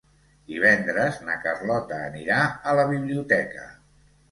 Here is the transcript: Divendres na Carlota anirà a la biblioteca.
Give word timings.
Divendres 0.53 1.19
na 1.27 1.35
Carlota 1.43 2.01
anirà 2.07 2.41
a 2.73 2.77
la 2.83 2.89
biblioteca. 2.95 3.71